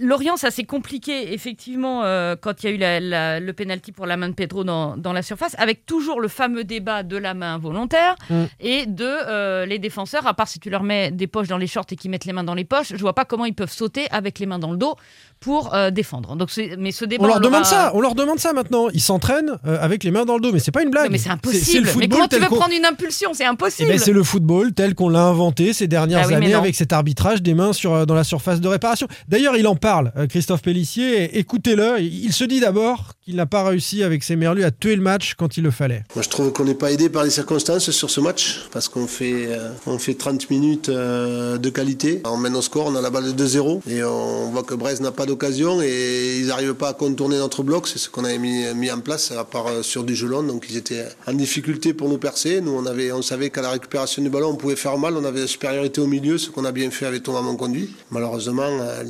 Lorient, 0.01 0.35
ça 0.37 0.51
s'est 0.51 0.65
compliqué 0.65 1.33
effectivement 1.33 2.03
euh, 2.03 2.35
quand 2.39 2.63
il 2.63 2.65
y 2.65 2.69
a 2.69 2.75
eu 2.75 2.77
la- 2.77 2.99
la- 2.99 3.39
le 3.39 3.53
penalty 3.53 3.91
pour 3.93 4.05
la 4.05 4.17
main 4.17 4.27
de 4.29 4.33
Pedro 4.33 4.63
dans, 4.65 4.97
dans 4.97 5.13
la 5.13 5.21
surface, 5.21 5.55
avec 5.57 5.85
toujours 5.85 6.19
le 6.19 6.27
fameux 6.27 6.63
débat 6.65 7.03
de 7.03 7.15
la 7.15 7.33
main 7.33 7.57
volontaire 7.57 8.15
Mm. 8.29 8.43
et 8.59 8.85
de 8.85 9.05
euh, 9.05 9.65
les 9.65 9.79
défenseurs, 9.79 10.27
à 10.27 10.33
part 10.33 10.47
si 10.49 10.59
tu 10.59 10.69
leur 10.69 10.83
mets 10.83 11.09
des 11.11 11.27
poches 11.27 11.47
dans 11.47 11.57
les 11.57 11.67
shorts 11.67 11.85
et 11.91 11.95
qu'ils 11.95 12.11
mettent 12.11 12.25
les 12.25 12.33
mains 12.33 12.43
dans 12.43 12.53
les 12.53 12.65
poches, 12.65 12.89
je 12.93 12.97
vois 13.01 13.13
pas 13.15 13.23
comment 13.25 13.45
ils 13.45 13.53
peuvent 13.55 13.71
sauter 13.71 14.07
avec 14.11 14.39
les 14.39 14.45
mains 14.45 14.59
dans 14.59 14.71
le 14.71 14.77
dos 14.77 14.95
pour 15.39 15.73
euh, 15.73 15.89
défendre. 15.89 16.35
Donc, 16.35 16.49
c'est- 16.51 16.75
mais 16.77 16.91
ce 16.91 17.05
débat, 17.05 17.23
On 17.23 17.27
leur 17.27 17.39
demande 17.39 17.65
ça, 17.65 17.91
on 17.93 18.01
leur 18.01 18.15
demande 18.15 18.39
ça 18.39 18.51
maintenant. 18.51 18.89
Ils 18.93 19.01
s'entraînent 19.01 19.57
euh, 19.65 19.77
avec 19.79 20.03
les 20.03 20.11
mains 20.11 20.25
dans 20.25 20.35
le 20.35 20.41
dos, 20.41 20.51
mais 20.51 20.59
c'est 20.59 20.71
pas 20.71 20.83
une 20.83 20.89
blague. 20.89 21.05
Non, 21.05 21.11
mais 21.11 21.17
c'est 21.17 21.23
C'est 21.25 21.29
le 21.29 21.35
impossible. 21.35 21.83
mais 21.85 21.91
football 21.91 22.09
comment 22.09 22.27
tu 22.27 22.39
veux 22.39 22.45
prendre 22.57 22.73
une 22.73 22.85
impulsion? 22.85 23.29
C'est 23.33 23.43
Eh 23.43 23.47
impossible. 23.47 23.89
ben, 23.89 23.99
c'est 23.99 24.11
le 24.13 24.23
football 24.23 24.73
tel 24.73 24.95
qu'on 24.95 25.07
l'a 25.09 25.23
inventé 25.23 25.71
ces 25.73 25.87
dernières 25.87 26.19
Ah 26.23 26.27
oui, 26.27 26.35
mais 26.39 26.45
années 26.47 26.53
avec 26.55 26.75
cet 26.75 26.91
arbitrage 26.93 27.41
des 27.41 27.53
mains 27.53 27.71
sur, 27.73 27.93
euh, 27.93 28.05
dans 28.05 28.15
la 28.15 28.23
surface 28.23 28.59
de 28.59 28.67
réparation. 28.67 29.07
D'ailleurs, 29.27 29.44
il 29.53 29.67
en 29.67 29.75
parle, 29.75 30.11
euh, 30.17 30.27
Christophe 30.27 30.61
Pellissier. 30.61 31.37
Écoutez-le. 31.37 31.99
Il 31.99 32.33
se 32.33 32.43
dit 32.43 32.59
d'abord 32.59 33.13
qu'il 33.23 33.35
n'a 33.35 33.45
pas 33.45 33.63
réussi 33.63 34.01
avec 34.03 34.23
ses 34.23 34.35
merlus 34.35 34.63
à 34.63 34.71
tuer 34.71 34.95
le 34.95 35.01
match 35.01 35.35
quand 35.37 35.57
il 35.57 35.63
le 35.63 35.71
fallait. 35.71 36.03
Moi, 36.15 36.23
je 36.23 36.29
trouve 36.29 36.51
qu'on 36.51 36.63
n'est 36.63 36.73
pas 36.73 36.91
aidé 36.91 37.09
par 37.09 37.23
les 37.23 37.29
circonstances 37.29 37.91
sur 37.91 38.09
ce 38.09 38.19
match 38.19 38.61
parce 38.71 38.89
qu'on 38.89 39.07
fait, 39.07 39.47
euh, 39.49 39.69
on 39.85 39.99
fait 39.99 40.15
30 40.15 40.49
minutes 40.49 40.89
euh, 40.89 41.57
de 41.57 41.69
qualité. 41.69 42.21
On 42.25 42.37
mène 42.37 42.55
au 42.55 42.61
score, 42.61 42.87
on 42.87 42.95
a 42.95 43.01
la 43.01 43.09
balle 43.09 43.33
de 43.33 43.45
2-0 43.45 43.81
et 43.89 44.03
on 44.03 44.49
voit 44.51 44.63
que 44.63 44.73
Brest 44.73 45.01
n'a 45.01 45.11
pas 45.11 45.25
d'occasion 45.25 45.81
et 45.81 46.39
ils 46.39 46.47
n'arrivent 46.47 46.73
pas 46.73 46.89
à 46.89 46.93
contourner 46.93 47.37
notre 47.37 47.61
bloc. 47.61 47.87
C'est 47.87 47.99
ce 47.99 48.09
qu'on 48.09 48.23
avait 48.23 48.39
mis, 48.39 48.65
mis 48.73 48.91
en 48.91 48.99
place 48.99 49.31
à 49.31 49.43
part 49.43 49.67
sur 49.83 50.03
du 50.03 50.15
gelon. 50.15 50.43
Donc 50.43 50.65
ils 50.69 50.77
étaient 50.77 51.05
en 51.27 51.33
difficulté 51.33 51.93
pour 51.93 52.09
nous 52.09 52.17
percer. 52.17 52.61
Nous, 52.61 52.71
on, 52.71 52.85
avait, 52.85 53.11
on 53.11 53.21
savait 53.21 53.49
qu'à 53.49 53.61
la 53.61 53.71
récupération 53.71 54.23
du 54.23 54.29
ballon, 54.29 54.49
on 54.49 54.55
pouvait 54.55 54.75
faire 54.75 54.97
mal. 54.97 55.15
On 55.17 55.25
avait 55.25 55.41
la 55.41 55.47
supériorité 55.47 56.01
au 56.01 56.07
milieu, 56.07 56.37
ce 56.37 56.49
qu'on 56.49 56.65
a 56.65 56.71
bien 56.71 56.89
fait 56.89 57.05
avec 57.05 57.23
Thomas 57.23 57.41
Monconduit. 57.41 57.89
Malheureusement, 58.11 58.63
euh, 58.63 59.03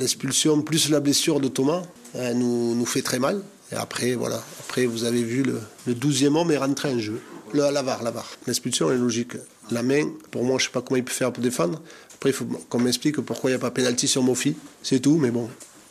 plus 0.64 0.90
la 0.90 1.00
blessure 1.00 1.40
de 1.40 1.48
Thomas 1.48 1.82
euh, 2.14 2.34
nous, 2.34 2.74
nous 2.74 2.86
fait 2.86 3.02
très 3.02 3.18
mal. 3.18 3.42
Et 3.72 3.74
après, 3.74 4.14
voilà. 4.14 4.42
Après, 4.60 4.86
vous 4.86 5.04
avez 5.04 5.22
vu 5.22 5.42
le, 5.42 5.60
le 5.86 5.94
12e 5.94 6.36
homme 6.36 6.50
est 6.52 6.56
rentré 6.56 6.92
en 6.92 6.98
jeu. 6.98 7.20
Le, 7.52 7.70
la 7.70 7.82
VAR. 7.82 8.02
L'expulsion 8.46 8.90
est 8.90 8.96
logique. 8.96 9.32
La 9.70 9.82
main, 9.82 10.08
pour 10.30 10.44
moi, 10.44 10.58
je 10.58 10.64
sais 10.64 10.70
pas 10.70 10.82
comment 10.82 10.96
il 10.96 11.04
peut 11.04 11.12
faire 11.12 11.32
pour 11.32 11.42
défendre. 11.42 11.80
Après, 12.14 12.30
il 12.30 12.32
faut 12.32 12.46
qu'on 12.68 12.78
m'explique 12.78 13.20
pourquoi 13.20 13.50
il 13.50 13.54
n'y 13.54 13.56
a 13.56 13.60
pas 13.60 13.70
pénalty 13.70 14.08
sur 14.08 14.22
Mofi. 14.22 14.56
C'est 14.82 15.00
tout, 15.00 15.16
mais 15.16 15.30
bon, 15.30 15.48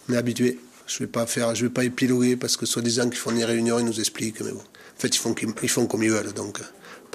on 0.10 0.14
est 0.14 0.18
habitué. 0.18 0.60
Je 0.88 1.00
vais 1.00 1.08
pas 1.08 1.26
faire, 1.26 1.54
je 1.56 1.66
vais 1.66 1.72
pas 1.72 1.84
épiloguer 1.84 2.36
parce 2.36 2.58
que 2.58 2.66
soi-disant 2.66 3.10
qu'ils 3.10 3.18
font 3.18 3.31
des 3.31 3.46
réunions, 3.46 3.80
ils 3.80 3.86
nous 3.86 4.00
expliquent, 4.00 4.42
mais 4.42 4.52
bon. 4.52 4.60
En 4.60 5.00
fait, 5.00 5.10
ils 5.10 5.20
font, 5.20 5.36
ils 5.62 5.70
font 5.70 5.88
comme 5.88 6.04
ils 6.04 6.12
veulent. 6.12 6.34
Donc, 6.34 6.60
à 6.60 6.64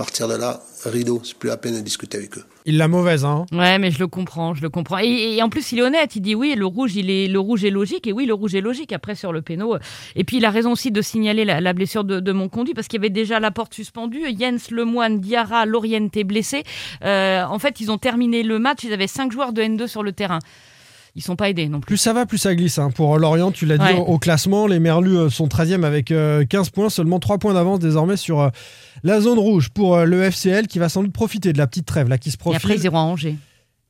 partir 0.00 0.29
de 0.29 0.35
là, 0.35 0.62
rideau, 0.87 1.20
c'est 1.23 1.37
plus 1.37 1.50
la 1.50 1.58
peine 1.58 1.75
de 1.75 1.81
discuter 1.82 2.17
avec 2.17 2.38
eux. 2.38 2.44
Il 2.64 2.79
l'a 2.79 2.88
mauvaise, 2.88 3.26
hein. 3.26 3.44
Ouais, 3.52 3.79
mais 3.79 3.91
je 3.91 3.99
le 3.99 4.06
comprends, 4.06 4.55
je 4.55 4.62
le 4.62 4.70
comprends. 4.70 4.99
Et, 4.99 5.37
et 5.37 5.43
en 5.43 5.50
plus, 5.50 5.73
il 5.73 5.79
est 5.79 5.82
honnête. 5.82 6.17
Il 6.17 6.23
dit 6.23 6.35
oui, 6.35 6.55
le 6.56 6.64
rouge, 6.64 6.97
il 6.97 7.11
est 7.11 7.29
le 7.29 7.38
rouge 7.38 7.67
est 7.67 7.70
logique. 7.70 8.06
Et 8.06 8.12
oui, 8.14 8.25
le 8.25 8.32
rouge 8.32 8.55
est 8.55 8.62
logique 8.62 8.94
après 8.94 9.14
sur 9.14 9.31
le 9.31 9.43
péno. 9.43 9.76
Et 10.17 10.25
puis 10.25 10.38
il 10.38 10.47
a 10.47 10.50
raison 10.50 10.73
aussi 10.73 10.91
de 10.91 11.02
signaler 11.02 11.44
la, 11.44 11.61
la 11.61 11.75
blessure 11.75 12.05
de, 12.05 12.19
de 12.19 12.32
mon 12.32 12.49
conduit 12.49 12.73
parce 12.73 12.88
qu'il 12.88 12.99
y 12.99 13.02
avait 13.02 13.11
déjà 13.11 13.41
la 13.41 13.50
porte 13.50 13.75
suspendue. 13.75 14.23
Jens 14.38 14.70
Lemoine, 14.70 15.20
Diarra, 15.20 15.67
Loriente 15.67 16.19
blessés. 16.25 16.62
Euh, 17.05 17.44
en 17.44 17.58
fait, 17.58 17.81
ils 17.81 17.91
ont 17.91 17.99
terminé 17.99 18.43
le 18.43 18.58
match. 18.58 18.79
Ils 18.85 18.94
avaient 18.94 19.06
cinq 19.06 19.32
joueurs 19.32 19.52
de 19.52 19.61
N2 19.61 19.87
sur 19.87 20.02
le 20.02 20.12
terrain. 20.12 20.38
Ils 21.16 21.22
sont 21.22 21.36
pas 21.36 21.50
aidés 21.50 21.68
non 21.68 21.80
plus. 21.80 21.86
Plus 21.88 21.96
ça 21.96 22.12
va, 22.12 22.24
plus 22.26 22.38
ça 22.38 22.54
glisse. 22.54 22.78
hein. 22.78 22.90
Pour 22.94 23.18
Lorient, 23.18 23.50
tu 23.50 23.66
l'as 23.66 23.78
dit, 23.78 23.84
au, 23.98 24.02
au 24.02 24.18
classement, 24.18 24.66
les 24.66 24.78
Merlus 24.78 25.16
euh, 25.16 25.28
sont 25.30 25.46
13e 25.48 25.84
avec 25.84 26.10
euh, 26.12 26.44
15 26.48 26.70
points, 26.70 26.88
seulement 26.90 27.18
3 27.18 27.38
points 27.38 27.54
d'avance 27.54 27.78
désormais 27.80 28.16
sur 28.16 28.40
euh, 28.40 28.48
la 29.02 29.20
zone 29.20 29.38
rouge 29.38 29.70
pour 29.70 29.96
euh, 29.96 30.04
le 30.04 30.22
FCL 30.22 30.66
qui 30.68 30.78
va 30.78 30.88
sans 30.88 31.02
doute 31.02 31.12
profiter 31.12 31.52
de 31.52 31.58
la 31.58 31.66
petite 31.66 31.86
trêve 31.86 32.08
là 32.08 32.16
qui 32.18 32.30
se 32.30 32.36
Et 32.36 32.38
profile. 32.38 32.56
après, 32.62 32.76
ils 32.76 32.84
iront 32.84 32.98
à 32.98 33.02
Angers. 33.02 33.36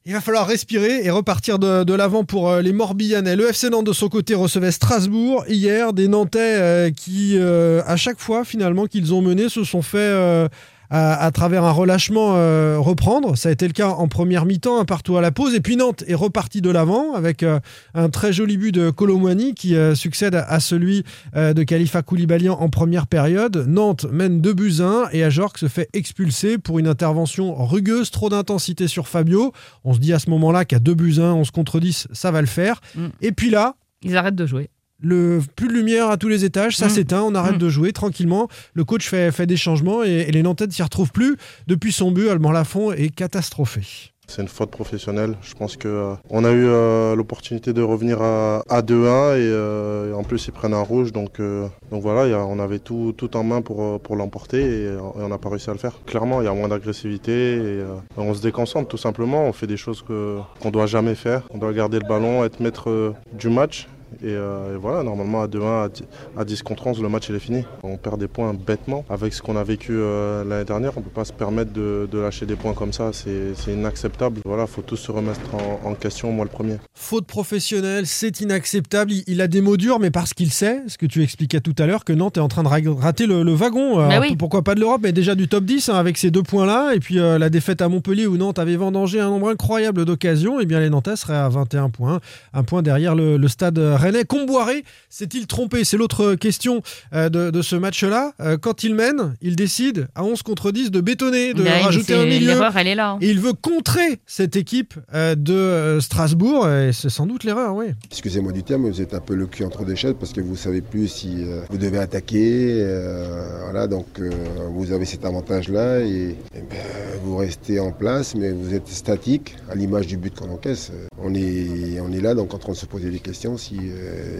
Il 0.06 0.14
va 0.14 0.22
falloir 0.22 0.46
respirer 0.46 1.04
et 1.04 1.10
repartir 1.10 1.58
de, 1.58 1.84
de 1.84 1.92
l'avant 1.92 2.24
pour 2.24 2.48
euh, 2.48 2.62
les 2.62 2.72
Morbihanais. 2.72 3.36
Le 3.36 3.50
FC 3.50 3.68
Nantes 3.68 3.84
de 3.86 3.92
son 3.92 4.08
côté 4.08 4.34
recevait 4.34 4.70
Strasbourg 4.72 5.44
hier, 5.46 5.92
des 5.92 6.08
Nantais 6.08 6.38
euh, 6.40 6.90
qui, 6.90 7.32
euh, 7.36 7.82
à 7.86 7.96
chaque 7.96 8.18
fois 8.18 8.46
finalement 8.46 8.86
qu'ils 8.86 9.12
ont 9.12 9.20
mené, 9.20 9.50
se 9.50 9.62
sont 9.62 9.82
fait 9.82 9.98
euh, 9.98 10.48
à, 10.90 11.24
à 11.24 11.30
travers 11.30 11.64
un 11.64 11.70
relâchement 11.70 12.34
euh, 12.34 12.76
reprendre. 12.78 13.36
Ça 13.36 13.48
a 13.48 13.52
été 13.52 13.66
le 13.66 13.72
cas 13.72 13.88
en 13.88 14.08
première 14.08 14.44
mi-temps, 14.44 14.80
un 14.80 14.84
partout 14.84 15.16
à 15.16 15.20
la 15.20 15.30
pause. 15.30 15.54
Et 15.54 15.60
puis 15.60 15.76
Nantes 15.76 16.04
est 16.06 16.14
reparti 16.14 16.60
de 16.60 16.70
l'avant 16.70 17.14
avec 17.14 17.42
euh, 17.42 17.60
un 17.94 18.10
très 18.10 18.32
joli 18.32 18.56
but 18.56 18.72
de 18.72 18.90
Colomwani 18.90 19.54
qui 19.54 19.76
euh, 19.76 19.94
succède 19.94 20.34
à, 20.34 20.60
celui 20.60 21.04
de 21.34 21.62
Khalifa 21.62 22.02
Koulibaly 22.02 22.48
en 22.48 22.68
première 22.68 23.06
période. 23.06 23.64
Nantes 23.68 24.06
mène 24.10 24.40
2 24.40 24.52
buts 24.52 24.74
1 24.80 25.08
et 25.12 25.24
Ajorc 25.24 25.58
se 25.58 25.68
fait 25.68 25.88
expulser 25.92 26.58
pour 26.58 26.78
une 26.78 26.86
intervention 26.86 27.54
rugueuse, 27.64 28.10
trop 28.10 28.28
d'intensité 28.28 28.88
sur 28.88 29.08
Fabio. 29.08 29.52
On 29.84 29.94
se 29.94 29.98
dit 29.98 30.12
à 30.12 30.18
ce 30.18 30.28
moment-là 30.30 30.64
qu'à 30.64 30.78
2 30.78 30.94
buts 30.94 31.14
1, 31.18 31.32
11 31.32 31.50
contre 31.50 31.80
10, 31.80 32.08
ça 32.12 32.30
va 32.30 32.40
le 32.40 32.46
faire. 32.46 32.80
Mm. 32.94 33.06
Et 33.22 33.32
puis 33.32 33.50
là, 33.50 33.76
Ils 34.02 34.16
arrêtent 34.16 34.34
de 34.34 34.46
jouer. 34.46 34.70
Le, 35.02 35.40
plus 35.56 35.68
de 35.68 35.72
lumière 35.72 36.10
à 36.10 36.16
tous 36.16 36.28
les 36.28 36.44
étages, 36.44 36.76
ça 36.76 36.86
Mm. 36.86 36.90
s'éteint, 36.90 37.22
on 37.22 37.34
arrête 37.34 37.56
Mm. 37.56 37.58
de 37.58 37.68
jouer 37.68 37.92
tranquillement. 37.92 38.48
Le 38.74 38.84
coach 38.84 39.08
fait, 39.08 39.30
fait 39.32 39.46
des 39.46 39.56
changements 39.56 40.02
et, 40.04 40.26
et 40.28 40.32
les 40.32 40.42
Nantais 40.42 40.66
ne 40.66 40.72
s'y 40.72 40.82
retrouvent 40.82 41.12
plus. 41.12 41.36
Depuis 41.66 41.92
son 41.92 42.10
but, 42.10 42.28
Alban 42.28 42.52
Lafont 42.52 42.92
est 42.92 43.08
catastrophé. 43.14 43.80
C'est 44.26 44.42
une 44.42 44.48
faute 44.48 44.70
professionnelle. 44.70 45.34
Je 45.42 45.54
pense 45.54 45.76
que 45.76 45.88
euh, 45.88 46.14
on 46.28 46.44
a 46.44 46.52
eu 46.52 46.64
euh, 46.64 47.16
l'opportunité 47.16 47.72
de 47.72 47.82
revenir 47.82 48.22
à, 48.22 48.62
à 48.68 48.80
2-1 48.80 49.34
et, 49.34 49.38
euh, 49.40 50.10
et 50.10 50.14
en 50.14 50.22
plus 50.22 50.46
ils 50.46 50.52
prennent 50.52 50.72
un 50.74 50.82
rouge. 50.82 51.10
Donc, 51.10 51.40
euh, 51.40 51.66
donc 51.90 52.02
voilà, 52.02 52.26
il 52.28 52.30
y 52.30 52.34
a- 52.34 52.44
on 52.46 52.60
avait 52.60 52.78
tout, 52.78 53.12
tout 53.16 53.36
en 53.36 53.42
main 53.42 53.60
pour, 53.60 53.98
pour 54.00 54.14
l'emporter 54.14 54.60
et, 54.60 54.84
et 54.84 54.96
on 55.16 55.28
n'a 55.28 55.38
pas 55.38 55.48
réussi 55.48 55.68
à 55.68 55.72
le 55.72 55.80
faire. 55.80 55.98
Clairement, 56.06 56.40
il 56.42 56.44
y 56.44 56.48
a 56.48 56.54
moins 56.54 56.68
d'agressivité 56.68 57.32
et 57.32 57.58
euh, 57.80 57.96
on 58.16 58.32
se 58.32 58.40
déconcentre 58.40 58.86
tout 58.86 58.96
simplement. 58.98 59.46
On 59.46 59.52
fait 59.52 59.66
des 59.66 59.76
choses 59.76 60.02
que, 60.06 60.38
qu'on 60.60 60.70
doit 60.70 60.86
jamais 60.86 61.16
faire. 61.16 61.42
On 61.50 61.58
doit 61.58 61.72
garder 61.72 61.98
le 61.98 62.06
ballon, 62.08 62.44
être 62.44 62.60
maître 62.60 62.88
euh, 62.88 63.12
du 63.32 63.48
match. 63.48 63.88
Et, 64.22 64.26
euh, 64.28 64.74
et 64.74 64.78
voilà, 64.78 65.02
normalement 65.02 65.42
à 65.42 65.46
2-1, 65.46 65.84
à 65.84 65.88
10 65.88 66.02
à 66.36 66.44
10 66.44 66.62
contre 66.62 66.86
11, 66.86 67.02
le 67.02 67.08
match 67.08 67.28
il 67.28 67.34
est 67.34 67.38
fini. 67.40 67.64
On 67.82 67.96
perd 67.96 68.18
des 68.20 68.28
points 68.28 68.54
bêtement. 68.54 69.04
Avec 69.08 69.32
ce 69.32 69.42
qu'on 69.42 69.56
a 69.56 69.64
vécu 69.64 69.92
euh, 69.92 70.44
l'année 70.44 70.64
dernière, 70.64 70.92
on 70.96 71.00
ne 71.00 71.04
peut 71.04 71.10
pas 71.10 71.24
se 71.24 71.32
permettre 71.32 71.72
de, 71.72 72.08
de 72.10 72.18
lâcher 72.18 72.46
des 72.46 72.56
points 72.56 72.74
comme 72.74 72.92
ça. 72.92 73.10
C'est 73.12 73.72
inacceptable. 73.72 74.40
Voilà, 74.44 74.66
faut 74.66 74.82
tous 74.82 74.96
se 74.96 75.10
remettre 75.12 75.40
en, 75.54 75.88
en 75.90 75.94
question, 75.94 76.32
moi 76.32 76.44
le 76.44 76.50
premier. 76.50 76.76
Faute 76.94 77.26
professionnelle, 77.26 78.06
c'est 78.06 78.40
inacceptable. 78.40 79.12
Il, 79.12 79.24
il 79.26 79.40
a 79.40 79.48
des 79.48 79.60
mots 79.60 79.76
durs, 79.76 79.98
mais 80.00 80.10
parce 80.10 80.34
qu'il 80.34 80.50
sait, 80.52 80.80
ce 80.86 80.98
que 80.98 81.06
tu 81.06 81.22
expliquais 81.22 81.60
tout 81.60 81.74
à 81.78 81.86
l'heure, 81.86 82.04
que 82.04 82.12
Nantes 82.12 82.36
est 82.36 82.40
en 82.40 82.48
train 82.48 82.62
de 82.62 82.68
ra- 82.68 82.78
rater 82.98 83.26
le, 83.26 83.42
le 83.42 83.52
wagon. 83.52 83.96
Bah 83.96 84.08
Alors, 84.08 84.24
oui. 84.28 84.36
Pourquoi 84.36 84.62
pas 84.62 84.74
de 84.74 84.80
l'Europe, 84.80 85.00
mais 85.02 85.12
déjà 85.12 85.34
du 85.34 85.48
top 85.48 85.64
10 85.64 85.88
hein, 85.88 85.94
avec 85.94 86.16
ces 86.18 86.30
deux 86.30 86.42
points-là. 86.42 86.92
Et 86.94 87.00
puis 87.00 87.18
euh, 87.18 87.38
la 87.38 87.50
défaite 87.50 87.82
à 87.82 87.88
Montpellier 87.88 88.26
où 88.26 88.36
Nantes 88.36 88.58
avait 88.58 88.76
vendangé 88.76 89.20
un 89.20 89.28
nombre 89.28 89.48
incroyable 89.50 90.04
d'occasions. 90.04 90.60
Et 90.60 90.66
bien 90.66 90.80
les 90.80 90.90
Nantais 90.90 91.16
seraient 91.16 91.36
à 91.36 91.48
21 91.48 91.90
points, 91.90 92.20
un 92.54 92.62
point 92.62 92.82
derrière 92.82 93.14
le, 93.14 93.36
le 93.36 93.48
stade 93.48 93.78
rennais. 94.00 94.24
Comboiré 94.24 94.84
s'est-il 95.08 95.46
trompé? 95.46 95.84
C'est 95.84 95.96
l'autre 95.96 96.34
question 96.34 96.82
euh, 97.14 97.28
de, 97.28 97.50
de 97.50 97.62
ce 97.62 97.76
match-là. 97.76 98.32
Euh, 98.40 98.56
quand 98.58 98.82
il 98.84 98.94
mène, 98.94 99.34
il 99.40 99.56
décide 99.56 100.08
à 100.14 100.24
11 100.24 100.42
contre 100.42 100.70
10 100.72 100.90
de 100.90 101.00
bétonner, 101.00 101.54
de 101.54 101.62
rajouter 101.64 102.14
un 102.14 102.24
milieu. 102.24 102.48
L'erreur, 102.48 102.76
elle 102.76 102.86
est 102.88 102.94
là. 102.94 103.10
hein. 103.12 103.18
Et 103.20 103.30
il 103.30 103.40
veut 103.40 103.52
contrer 103.52 104.20
cette 104.26 104.56
équipe 104.56 104.94
euh, 105.14 105.34
de 105.34 105.98
Strasbourg, 106.00 106.68
et 106.68 106.90
c'est 106.92 107.10
sans 107.10 107.26
doute 107.26 107.44
l'erreur, 107.44 107.74
oui. 107.74 107.86
Excusez-moi 108.10 108.52
du 108.52 108.62
terme, 108.62 108.82
mais 108.82 108.90
vous 108.90 109.00
êtes 109.00 109.14
un 109.14 109.20
peu 109.20 109.34
le 109.34 109.46
cul 109.46 109.64
entre 109.64 109.84
deux 109.84 109.94
chaises 109.94 110.14
parce 110.18 110.32
que 110.32 110.40
vous 110.40 110.56
savez 110.56 110.80
plus 110.80 111.08
si 111.08 111.44
euh, 111.44 111.62
vous 111.70 111.78
devez 111.78 111.98
attaquer. 111.98 112.82
euh, 112.82 113.60
voilà, 113.64 113.86
donc 113.86 114.06
euh, 114.18 114.30
vous 114.72 114.92
avez 114.92 115.04
cet 115.04 115.24
avantage-là 115.24 116.00
et, 116.00 116.30
et 116.54 116.60
ben, 116.70 116.76
vous 117.24 117.36
restez 117.36 117.80
en 117.80 117.92
place, 117.92 118.34
mais 118.34 118.50
vous 118.52 118.74
êtes 118.74 118.88
statique 118.88 119.56
à 119.70 119.74
l'image 119.74 120.06
du 120.06 120.16
but 120.16 120.34
qu'on 120.34 120.50
encaisse. 120.50 120.90
On 121.22 121.34
est, 121.34 122.00
on 122.00 122.12
est 122.12 122.20
là 122.20 122.34
donc 122.34 122.54
en 122.54 122.58
train 122.58 122.72
de 122.72 122.76
se 122.76 122.86
poser 122.86 123.10
des 123.10 123.18
questions 123.20 123.56
si 123.56 123.76
euh, 123.78 123.89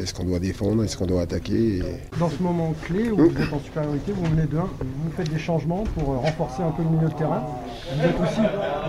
est-ce 0.03 0.15
qu'on 0.15 0.25
doit 0.25 0.39
défendre, 0.39 0.83
est-ce 0.85 0.97
qu'on 0.97 1.07
doit 1.07 1.23
attaquer. 1.23 1.79
et- 1.79 1.83
Dans 2.19 2.29
ce 2.31 2.43
moment 2.43 2.75
clé 2.85 3.11
où 3.11 3.17
vous 3.17 3.25
êtes 3.27 3.53
en 3.53 3.61
supériorité, 3.61 4.13
vous 4.13 4.29
menez 4.35 4.47
de 4.47 4.57
1, 4.57 4.61
vous 4.61 5.11
faites 5.17 5.31
des 5.31 5.39
changements 5.39 5.85
pour 5.99 6.13
euh, 6.15 6.17
renforcer 6.19 6.63
un 6.63 6.71
peu 6.71 6.83
le 6.83 6.91
milieu 6.97 7.09
de 7.09 7.15
terrain. 7.15 7.43
Vous 7.97 8.05
êtes 8.05 8.21
aussi 8.21 8.41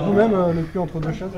vous-même 0.06 0.34
euh, 0.34 0.54
le 0.54 0.62
cul 0.64 0.80
entre 0.80 1.00
deux 1.00 1.12
chaises. 1.14 1.30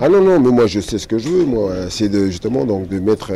Ah 0.00 0.08
non, 0.08 0.22
non, 0.22 0.40
mais 0.40 0.50
moi 0.50 0.66
je 0.66 0.80
sais 0.80 0.98
ce 0.98 1.06
que 1.06 1.18
je 1.18 1.28
veux, 1.28 1.44
moi. 1.44 1.72
C'est 1.90 2.08
de 2.08 2.26
justement 2.26 2.64
donc 2.64 2.88
de 2.88 2.98
mettre. 3.00 3.32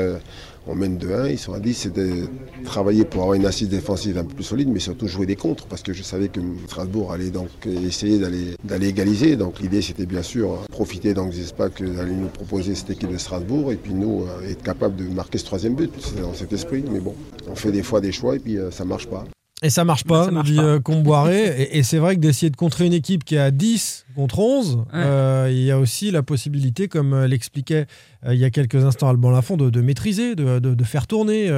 On 0.66 0.74
mène 0.74 0.98
de 0.98 1.10
1, 1.12 1.28
ils 1.28 1.38
sont 1.38 1.52
à 1.52 1.60
10, 1.60 1.74
c'est 1.74 1.92
de 1.94 2.28
travailler 2.64 3.04
pour 3.04 3.22
avoir 3.22 3.34
une 3.34 3.46
assise 3.46 3.68
défensive 3.68 4.18
un 4.18 4.24
peu 4.24 4.34
plus 4.34 4.44
solide, 4.44 4.68
mais 4.68 4.78
surtout 4.78 5.08
jouer 5.08 5.26
des 5.26 5.36
contres, 5.36 5.66
parce 5.66 5.82
que 5.82 5.92
je 5.92 6.02
savais 6.02 6.28
que 6.28 6.40
Strasbourg 6.66 7.12
allait 7.12 7.30
donc 7.30 7.48
essayer 7.66 8.18
d'aller 8.18 8.88
égaliser. 8.88 9.36
Donc 9.36 9.60
l'idée 9.60 9.82
c'était 9.82 10.06
bien 10.06 10.22
sûr 10.22 10.52
hein, 10.52 10.66
profiter 10.70 11.14
donc 11.14 11.32
des 11.32 11.42
que 11.74 11.98
allait 11.98 12.12
nous 12.12 12.28
proposer 12.28 12.74
cette 12.74 12.90
équipe 12.90 13.10
de 13.10 13.18
Strasbourg, 13.18 13.72
et 13.72 13.76
puis 13.76 13.94
nous 13.94 14.24
euh, 14.24 14.50
être 14.50 14.62
capable 14.62 14.96
de 14.96 15.04
marquer 15.04 15.38
ce 15.38 15.44
troisième 15.44 15.74
but. 15.74 15.92
C'est 15.98 16.20
dans 16.20 16.34
cet 16.34 16.52
esprit, 16.52 16.84
mais 16.90 17.00
bon, 17.00 17.14
on 17.48 17.54
fait 17.54 17.72
des 17.72 17.82
fois 17.82 18.00
des 18.00 18.12
choix 18.12 18.36
et 18.36 18.38
puis 18.38 18.58
euh, 18.58 18.70
ça 18.70 18.84
marche 18.84 19.06
pas. 19.06 19.24
Et 19.62 19.68
ça 19.70 19.84
marche 19.84 20.04
pas, 20.04 20.24
Ça 20.24 20.30
nous 20.30 20.36
marche 20.36 20.50
dit 20.50 20.56
pas. 20.56 20.62
euh, 20.62 20.80
Comboiré. 20.80 21.44
et 21.58 21.78
et 21.78 21.82
c'est 21.82 21.98
vrai 21.98 22.16
que 22.16 22.20
d'essayer 22.20 22.48
de 22.50 22.56
contrer 22.56 22.86
une 22.86 22.94
équipe 22.94 23.24
qui 23.24 23.34
est 23.34 23.38
à 23.38 23.50
10 23.50 24.06
contre 24.16 24.38
11, 24.40 24.84
euh, 24.94 25.48
il 25.50 25.62
y 25.62 25.70
a 25.70 25.78
aussi 25.78 26.10
la 26.10 26.22
possibilité, 26.22 26.88
comme 26.88 27.12
euh, 27.12 27.26
l'expliquait 27.28 27.86
euh, 28.26 28.34
il 28.34 28.40
y 28.40 28.44
a 28.44 28.50
quelques 28.50 28.84
instants 28.84 29.08
Alban 29.08 29.30
Lafont, 29.30 29.56
de, 29.56 29.70
de 29.70 29.80
maîtriser, 29.82 30.34
de, 30.34 30.58
de- 30.58 30.74
de 30.74 30.84
faire 30.84 31.06
tourner. 31.06 31.50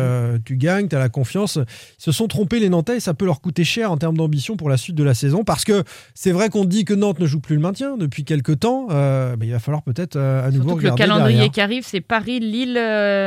Tu 0.44 0.56
gagnes, 0.56 0.88
tu 0.88 0.96
as 0.96 0.98
la 0.98 1.08
confiance. 1.08 1.56
Ils 1.98 2.02
se 2.04 2.12
sont 2.12 2.26
trompés 2.28 2.58
les 2.60 2.68
Nantais 2.68 2.96
et 2.96 3.00
ça 3.00 3.14
peut 3.14 3.24
leur 3.24 3.40
coûter 3.40 3.64
cher 3.64 3.90
en 3.92 3.96
termes 3.96 4.16
d'ambition 4.16 4.56
pour 4.56 4.68
la 4.68 4.76
suite 4.76 4.96
de 4.96 5.04
la 5.04 5.14
saison 5.14 5.44
parce 5.44 5.64
que 5.64 5.82
c'est 6.14 6.32
vrai 6.32 6.48
qu'on 6.50 6.64
dit 6.64 6.84
que 6.84 6.94
Nantes 6.94 7.18
ne 7.20 7.26
joue 7.26 7.40
plus 7.40 7.54
le 7.56 7.62
maintien 7.62 7.96
depuis 7.96 8.24
quelques 8.24 8.60
temps. 8.60 8.86
Bah, 8.88 9.34
il 9.42 9.50
va 9.52 9.58
falloir 9.60 9.82
peut-être 9.82 10.16
à 10.18 10.50
nouveau 10.50 10.70
Surtout 10.70 10.76
que 10.76 10.82
le 10.86 10.90
regarder 10.92 11.02
calendrier 11.12 11.34
derrière. 11.36 11.52
qui 11.52 11.60
arrive, 11.60 11.84
c'est 11.86 12.00
Paris, 12.00 12.40
Lille, 12.40 12.74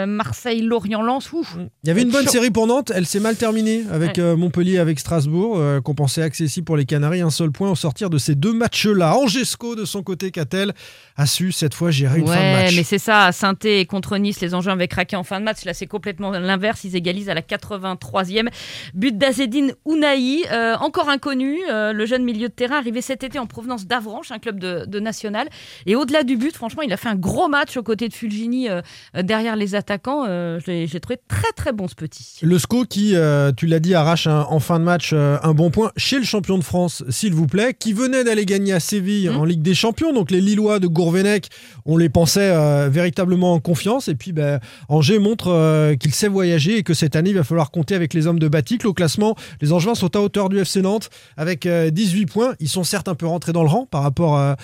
Marseille, 0.07 0.61
Lorient, 0.61 1.01
Lens. 1.01 1.31
Ouf. 1.33 1.57
Il 1.83 1.87
y 1.87 1.91
avait 1.91 2.01
une 2.03 2.11
bonne 2.11 2.25
Chaud. 2.25 2.31
série 2.31 2.51
pour 2.51 2.67
Nantes, 2.67 2.91
elle 2.93 3.05
s'est 3.05 3.19
mal 3.19 3.35
terminée 3.35 3.83
avec 3.91 4.17
Ouais. 4.17 4.23
euh, 4.23 4.35
Montpellier, 4.65 4.79
avec 4.79 4.99
Strasbourg, 4.99 5.57
euh, 5.59 5.79
qu'on 5.81 5.93
pensait 5.93 6.21
accessible 6.23 6.65
pour 6.65 6.75
les 6.77 6.85
Canaries. 6.85 7.21
Un 7.21 7.29
seul 7.29 7.51
point 7.51 7.69
au 7.69 7.75
sortir 7.75 8.09
de 8.09 8.17
ces 8.17 8.33
deux 8.35 8.53
matchs-là. 8.53 9.15
Angesco, 9.15 9.75
de 9.75 9.85
son 9.85 10.01
côté, 10.01 10.31
qu'a-t-elle 10.31 10.73
a 11.17 11.25
su 11.27 11.51
cette 11.51 11.73
fois 11.73 11.91
gérer 11.91 12.19
une 12.19 12.27
fin 12.27 12.33
de 12.33 12.39
Ouais, 12.39 12.63
match 12.65 12.75
mais 12.75 12.83
c'est 12.83 12.97
ça. 12.97 13.31
Saint 13.31 13.53
et 13.63 13.85
contre 13.85 14.17
Nice, 14.17 14.41
les 14.41 14.53
enjeux 14.55 14.71
avaient 14.71 14.87
craqué 14.87 15.15
en 15.15 15.23
fin 15.23 15.39
de 15.39 15.45
match. 15.45 15.63
Là, 15.65 15.73
c'est 15.73 15.85
complètement 15.87 16.31
l'inverse. 16.31 16.83
Ils 16.83 16.95
égalisent 16.95 17.29
à 17.29 17.33
la 17.33 17.41
83e. 17.41 18.49
But 18.93 19.17
d'Azedine 19.17 19.73
Ounaï, 19.85 20.43
euh, 20.51 20.75
encore 20.77 21.09
inconnu. 21.09 21.57
euh, 21.71 21.93
le 21.93 22.05
jeune 22.05 22.23
milieu 22.23 22.47
de 22.49 22.53
terrain 22.53 22.77
arrivé 22.77 23.01
cet 23.01 23.23
été 23.23 23.37
en 23.39 23.45
provenance 23.45 23.85
d'Avranches, 23.85 24.31
un 24.31 24.39
club 24.39 24.59
de, 24.59 24.85
de 24.87 24.99
national. 24.99 25.47
Et 25.85 25.95
au-delà 25.95 26.23
du 26.23 26.35
but, 26.37 26.53
franchement, 26.55 26.81
il 26.81 26.91
a 26.91 26.97
fait 26.97 27.09
un 27.09 27.15
gros 27.15 27.47
match 27.47 27.77
aux 27.77 27.83
côtés 27.83 28.09
de 28.09 28.13
Fulgini 28.13 28.69
euh, 28.69 28.81
derrière 29.21 29.55
les 29.55 29.75
attaquants. 29.75 30.25
J'ai 30.65 30.99
trouvé 30.99 31.19
très 31.27 31.51
très 31.55 31.71
bon 31.71 31.87
ce 31.87 31.95
petit. 31.95 32.39
Le 32.41 32.57
SCO 32.59 32.83
qui, 32.85 33.15
tu 33.57 33.67
l'as 33.67 33.79
dit, 33.79 33.93
arrache 33.95 34.27
un- 34.27 34.45
en 34.55 34.59
fin 34.59 34.79
de 34.79 34.85
match 34.85 35.11
euh, 35.13 35.37
un 35.43 35.53
bon 35.53 35.69
point 35.69 35.91
chez 35.97 36.17
le 36.17 36.25
champion 36.25 36.57
de 36.57 36.63
France, 36.63 37.03
s'il 37.09 37.33
vous 37.33 37.47
plaît, 37.47 37.75
qui 37.77 37.93
venait 37.93 38.23
d'aller 38.23 38.45
gagner 38.45 38.73
à 38.73 38.79
Séville 38.79 39.25
Mmh. 39.29 39.37
en 39.37 39.45
Ligue 39.45 39.61
des 39.61 39.73
Champions. 39.73 40.13
Donc 40.13 40.31
les 40.31 40.41
Lillois 40.41 40.79
de 40.79 40.87
Gourvenec, 40.87 41.49
on 41.85 41.97
les 41.97 42.09
pensait 42.09 42.51
euh, 42.51 42.89
véritablement 42.91 43.53
en 43.53 43.59
confiance. 43.59 44.07
Et 44.07 44.15
puis 44.15 44.31
ben, 44.31 44.59
Angers 44.89 45.19
montre 45.19 45.49
euh, 45.49 45.95
qu'il 45.95 46.13
sait 46.13 46.27
voyager 46.27 46.77
et 46.77 46.83
que 46.83 46.93
cette 46.93 47.15
année, 47.15 47.31
il 47.31 47.35
va 47.35 47.43
falloir 47.43 47.71
compter 47.71 47.95
avec 47.95 48.13
les 48.13 48.27
hommes 48.27 48.39
de 48.39 48.47
Baticle. 48.47 48.87
Au 48.87 48.93
classement, 48.93 49.35
les 49.61 49.71
Angevins 49.71 49.95
sont 49.95 50.15
à 50.15 50.19
hauteur 50.19 50.49
du 50.49 50.59
FC 50.59 50.81
Nantes 50.81 51.09
avec 51.37 51.65
euh, 51.65 51.89
18 51.89 52.25
points. 52.25 52.55
Ils 52.59 52.69
sont 52.69 52.83
certes 52.83 53.07
un 53.07 53.15
peu 53.15 53.27
rentrés 53.27 53.53
dans 53.53 53.63
le 53.63 53.69
rang 53.69 53.85
par 53.89 54.03
rapport 54.03 54.55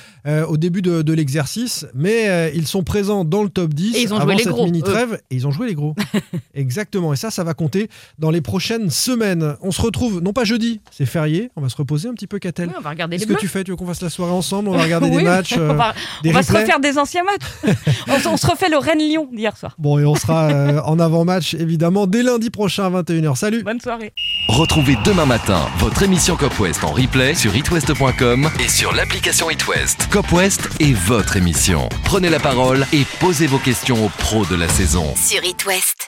au 0.48 0.58
début 0.58 0.82
de, 0.82 1.02
de 1.02 1.14
l'exercice, 1.14 1.86
mais 1.94 2.52
ils 2.56 2.68
sont 2.68 2.84
présents 2.84 3.26
dans 3.26 3.44
le 3.44 3.50
top 3.50 3.74
10 3.74 3.96
Et 3.96 4.04
ils 4.04 4.14
ont 4.14 4.18
avant 4.18 4.26
joué 4.26 4.36
les 4.36 4.44
cette 4.44 4.56
mini-trêve. 4.56 5.20
Et 5.30 5.36
ils 5.36 5.48
ont 5.48 5.52
joué 5.52 5.68
les 5.68 5.76
gros. 5.76 5.96
Exactement. 6.54 7.14
Et 7.14 7.16
ça, 7.16 7.32
ça 7.32 7.44
va 7.44 7.54
compter 7.54 7.90
dans 8.20 8.32
les 8.32 8.42
prochaines 8.42 8.90
semaines. 8.90 9.56
On 9.62 9.72
se 9.72 9.81
retrouve, 9.82 10.22
non 10.22 10.34
pas 10.34 10.44
jeudi, 10.44 10.82
c'est 10.92 11.06
férié. 11.06 11.52
On 11.56 11.62
va 11.62 11.70
se 11.70 11.76
reposer 11.76 12.08
un 12.10 12.14
petit 12.14 12.28
peu, 12.28 12.40
Catel. 12.40 12.68
Oui, 12.68 12.74
on 12.78 12.82
va 12.82 12.90
regarder 12.90 13.16
les 13.16 13.20
Qu'est-ce 13.20 13.28
que 13.28 13.34
bleus. 13.34 13.42
tu 13.42 13.48
fais? 13.48 13.64
Tu 13.64 13.72
veux 13.72 13.78
qu'on 13.78 13.88
fasse 13.88 14.02
la 14.02 14.10
soirée 14.10 14.32
ensemble? 14.32 14.70
On 14.70 14.78
va 14.78 14.84
regarder 14.84 15.10
des 15.10 15.22
matchs, 15.24 15.54
euh, 15.58 15.70
on 15.72 15.76
va, 15.76 15.94
des 16.24 16.30
on 16.30 16.34
va 16.34 16.44
se 16.44 16.54
refaire 16.54 16.80
des 16.80 16.98
anciens 16.98 17.24
matchs. 17.24 17.76
on, 18.26 18.38
se 18.38 18.48
refait 18.48 18.70
le 18.70 18.78
Rennes-Lyon 18.78 19.30
d'hier 19.32 19.56
soir. 19.58 19.76
Bon, 19.78 20.00
et 20.00 20.06
on 20.06 20.16
sera 20.16 20.50
euh, 20.50 20.82
en 20.86 21.00
avant-match, 21.00 21.54
évidemment, 21.54 22.08
dès 22.08 22.24
lundi 22.24 22.50
prochain 22.50 22.86
à 22.86 23.02
21h. 23.02 23.36
Salut 23.36 23.64
Bonne 23.64 23.80
soirée. 23.80 24.14
Retrouvez 24.50 24.98
demain 25.06 25.26
matin 25.26 25.68
votre 25.80 26.04
émission 26.04 26.36
Cop 26.36 26.58
West 26.60 26.84
en 26.84 26.92
replay 26.92 27.36
sur 27.36 27.56
itwest.com 27.56 28.50
et 28.60 28.68
sur 28.68 28.94
l'application 28.94 29.50
itwest. 29.50 30.08
Cop 30.10 30.32
West 30.32 30.70
est 30.80 30.94
votre 30.94 31.38
émission. 31.38 31.88
Prenez 32.04 32.30
la 32.30 32.40
parole 32.40 32.86
et 32.94 33.04
posez 33.20 33.48
vos 33.48 33.60
questions 33.60 34.06
aux 34.06 34.10
pros 34.10 34.46
de 34.46 34.56
la 34.56 34.68
saison. 34.68 35.14
Sur 35.16 35.44
It 35.44 35.66
West. 35.66 36.08